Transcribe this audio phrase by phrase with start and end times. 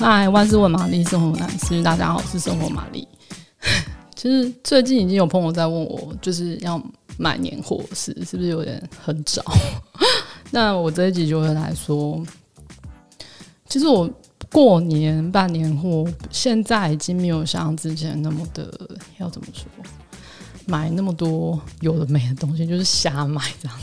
[0.00, 1.82] 嗨，万事问玛丽，生活难事。
[1.82, 3.06] 大家好，我是生活玛丽。
[4.16, 6.82] 其实最近已经有朋友在问我，就是要
[7.18, 9.44] 买年货是是不是有点很早？
[10.50, 12.18] 那我这一集就会来说，
[13.68, 14.10] 其实我
[14.50, 18.72] 过年办年货，现在已经没有像之前那么的
[19.18, 19.66] 要怎么说，
[20.64, 23.78] 买那么多有的没的东西，就是瞎买这样。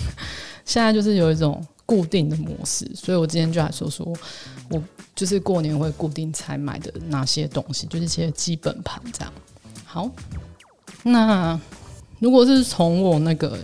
[0.65, 4.05] 现在就是有一种固定的模式，所以我今天就来说说
[4.70, 4.80] 我。
[5.16, 9.34] 就是过年会固定才买的哪些东西，就是一些基本盘这样。
[9.84, 10.08] 好，
[11.02, 11.60] 那
[12.20, 13.58] 如果是从我那个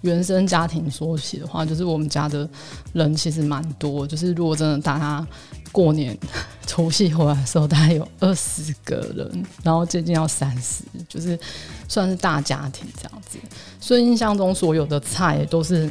[0.00, 2.50] 原生家庭说起的话，就是我们家的
[2.94, 4.04] 人其实蛮多。
[4.04, 5.24] 就是如果真的大家
[5.70, 6.18] 过年
[6.66, 11.38] 除夕回来的时候，大概有 二十个人，然后接近要三十，就是
[11.86, 13.38] 算是大家庭这样子。
[13.78, 15.88] 所以印象中所有的菜都是。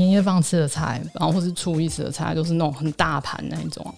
[0.00, 3.94] 年夜饭吃的菜，然后或是初一吃的菜，都是那种很大盘那一种。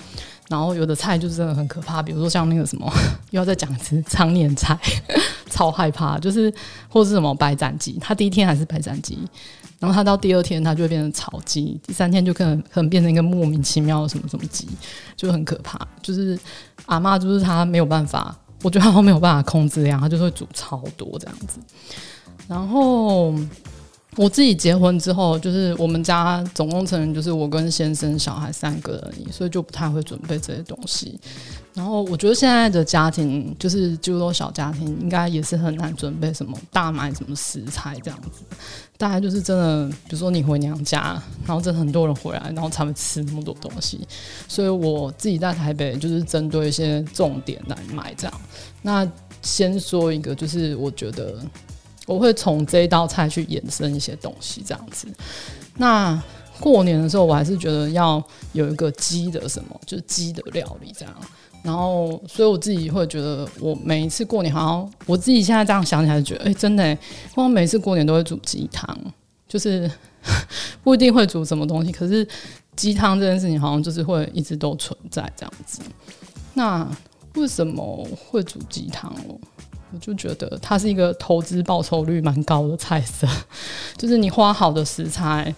[0.48, 2.92] 然后有的菜就是真的很可怕，比如说像那个什么，
[3.30, 4.78] 又要再讲一次长年菜，
[5.48, 6.18] 超害怕。
[6.18, 6.52] 就是
[6.90, 9.18] 或是什么白斩鸡，它第一天还是白斩鸡，
[9.78, 14.68] 然后它到第二天它就会变成炒鸡，第三天就可能可能变成一个莫名其妙的什么什么鸡，
[15.16, 15.78] 就很可怕。
[16.02, 16.38] 就是
[16.84, 21.58] 阿嬷就是她没有办法，我觉得她没有办法控制量，她就会煮超多这样子，
[22.46, 23.32] 然后。
[24.16, 31.18] 我自己结婚之后，就是我们家总共成员就是我跟先生、小孩三个而已，所以就不太会准备这些东西。
[31.72, 38.42] 然后我觉得现在的家庭，就是诸多小家庭，应该也是很难准备什么大买什么食材这样子。
[38.98, 44.06] 大概就是真的，比如说你回娘家，然后真的很多人回来，然后才会吃那么多东西。
[44.46, 48.40] 所以我自己在台北就是针对一些重点来买这样。
[48.82, 49.10] 那
[49.40, 51.38] 先说一个，就是我觉得。
[52.06, 55.06] 我会从这一道菜去衍生一些东西，这样子。
[55.76, 56.20] 那
[56.60, 58.22] 过年的时候，我还是觉得要
[58.52, 61.14] 有一个鸡的什么，就是鸡的料理这样。
[61.62, 66.98] 然后，所以我自己会觉得，我每一次过年好像我自己现在这样想起来，觉得哎、真的，
[67.36, 68.96] 我每次过年都会煮鸡汤，
[69.48, 69.88] 就是
[70.82, 72.26] 不一定会煮什么东西，可是
[72.74, 75.80] 鸡汤这件事情好像就是会一直都存在这样子。
[76.54, 76.84] 那
[77.36, 79.38] 为什么会煮鸡汤哦？
[79.92, 83.26] 我就觉得它是一个投资报酬率蛮高的菜色，
[83.96, 85.54] 就是你花好的食材，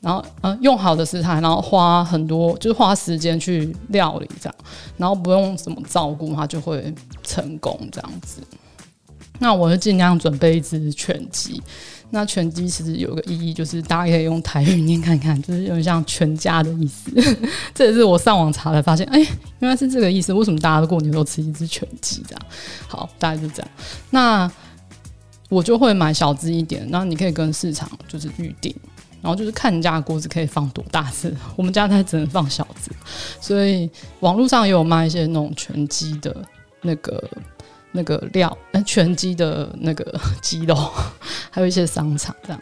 [0.00, 4.54] 然后呃用好的食材，然后花很多就是花时间去料理这样，
[4.96, 8.40] 然后不用什么照顾，它就会成功这样子。
[9.38, 11.62] 那我就尽量准备一只全鸡。
[12.10, 17.10] 那全鸡其实有个意义，就是大家可以用台语念看看，就是有点像全家的意思。
[17.74, 19.18] 这也是我上网查才发现，哎、
[19.58, 20.32] 原来是这个意思。
[20.32, 22.42] 为什么大家都过年都吃一只全鸡这样？
[22.86, 23.68] 好，大概就这样。
[24.10, 24.48] 那
[25.48, 28.72] 我就会买小只一点，然后你可以跟市场就是预定，
[29.20, 31.34] 然后就是看你家的锅子可以放多大只。
[31.56, 32.92] 我们家才只能放小只，
[33.40, 33.90] 所以
[34.20, 36.36] 网络上也有卖一些那种全鸡的
[36.82, 37.28] 那个。
[37.94, 40.74] 那个料，那 全鸡的那个 鸡肉，
[41.50, 42.60] 还有一些商场这样。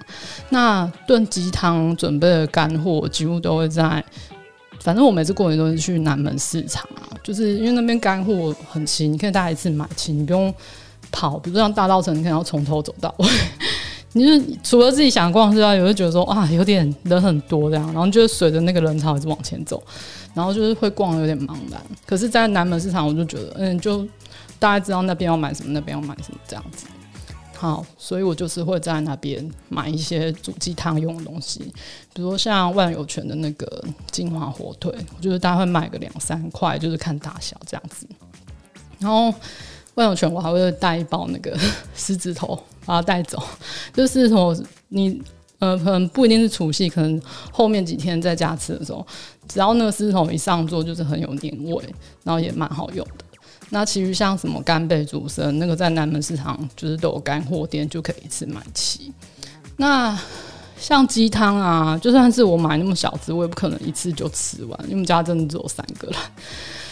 [0.51, 4.05] 那炖鸡汤准备的干货几乎都会在，
[4.81, 10.55] 反正我每次过年都是去南门市场啊，就是因为那边干货很齐，你可以大家一次买齐，你不用
[11.11, 11.39] 跑。
[11.39, 13.27] 比如说像大稻城，你可能要从头走到尾。
[14.15, 19.83] 你就除了自己想逛之外，有会觉得说啊，有点人很多这样，然后就是随着那个人潮一直往前走，
[20.35, 21.81] 然后就是会逛得有点茫然。
[22.05, 24.07] 可是，在南门市场，我就觉得，嗯，就。
[24.63, 26.87] 大家知道那边要买什么，那边要买什么这样子。
[27.57, 31.61] 好，所以我就是会在那边买一些煮鸡汤用的东西，
[32.15, 38.07] 比如像万有泉的那个金华火腿，我就是大概会买个两三块，就是看大小这样子。
[39.01, 39.35] 然后
[39.95, 41.59] 万有泉我还会带一包那个
[41.97, 42.55] 狮子头，
[42.87, 43.43] 把它带走。
[43.93, 44.57] 就是说
[44.91, 45.21] 你
[45.59, 49.05] 呃，可能不一定是除夕，可能后面几天在家吃的时候，
[49.49, 51.85] 只要那个狮子头一上桌，就是很有年味，
[52.23, 53.25] 然后也蛮好用的。
[53.75, 59.11] 那其余像什么干贝、竹笙，那个在南门市场就是都有干货店，就可以一次买齐。
[59.79, 60.17] 那
[60.77, 66.17] 像鸡汤啊，就算是我买那么小只，我也不可能一次就吃完，因为家真的只有三个人，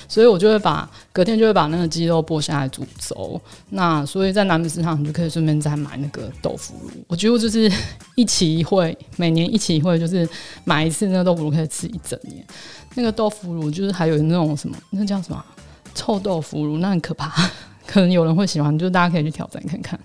[0.08, 3.38] 所以我就会把隔天就会把那个鸡肉剥下来煮粥。
[3.68, 6.90] 那所以在南门市场，你就可以顺便再买那个豆腐乳。
[7.08, 7.70] 我几乎就是
[8.14, 10.26] 一期一会，每年一期一会，就是
[10.64, 12.42] 买一次那个豆腐乳可以吃一整年。
[12.94, 15.44] 那个豆腐乳就是还有那种什么，那叫什么？
[15.94, 17.30] 臭豆腐乳那很可怕，
[17.86, 19.98] 可能有人会喜欢，就是大家可以去挑战看看。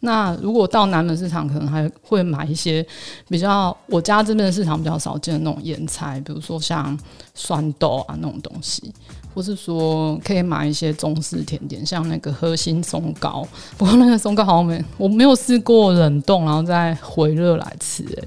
[0.00, 2.86] 那如果到南门市场，可能还会买一些
[3.28, 6.96] 比较我家这边的市场比较少见的那种腌菜，比如说像
[7.34, 8.92] 酸豆啊那种东西，
[9.34, 13.48] 或是说可以买一些中式甜点，像那个核心松糕。
[13.78, 18.24] 不过那个松糕好像没我没有试过冷冻然后再回热来吃，欸，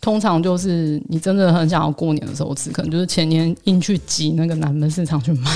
[0.00, 5.48] 通常就是你真的很想要过年的时候吃，可能就是前年硬去挤那个南门市场去买。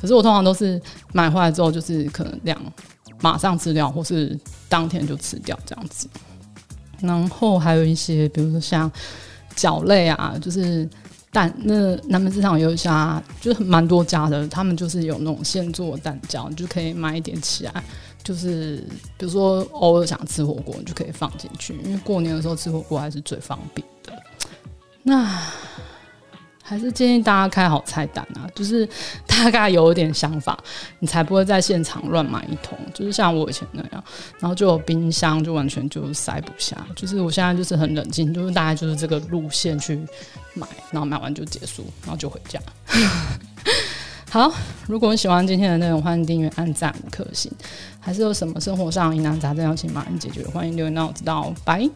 [0.00, 0.80] 可是我通常都是
[1.12, 2.60] 买回来之后，就是可能两
[3.20, 4.38] 马上吃掉，或是
[4.68, 6.08] 当天就吃掉这样子。
[7.00, 8.90] 然后还有一些，比如说像
[9.54, 10.88] 饺类啊，就是
[11.32, 17.84] 蛋，那南门市场有一家，就是蛮多家的，他们就是有那种现做蛋饺，你就可以买一点起来。
[18.22, 18.76] 就是
[19.16, 24.12] 比如说偶尔想吃火锅，你就可以放进去，因为过年的时候吃火锅还是最方便的。
[25.02, 25.40] 那
[26.70, 28.88] 还是建议大家开好菜单啊，就是
[29.26, 30.56] 大概有点想法，
[31.00, 32.78] 你才不会在现场乱买一通。
[32.94, 34.04] 就是像我以前那样，
[34.38, 36.76] 然后就有冰箱就完全就塞不下。
[36.94, 39.96] 就是我现在就是很冷静，就是大概就是这个路线去
[40.54, 42.60] 买，然后买完就结束，然后就回家。
[44.30, 44.52] 好，
[44.86, 47.50] 如果你喜欢今天的内容，欢迎订阅、按赞、五颗星。
[47.98, 51.52] 还是有什么生活上疑难杂症要请马恩解决，欢迎留言让我知道。
[51.64, 51.90] 拜。